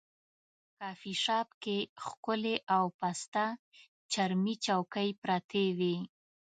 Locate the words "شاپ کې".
1.23-1.77